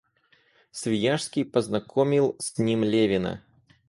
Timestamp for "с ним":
2.39-2.83